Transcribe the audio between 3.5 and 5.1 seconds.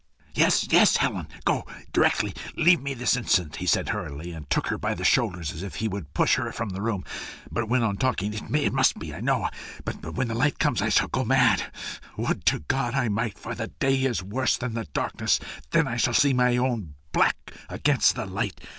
he said, hurriedly, and took her by the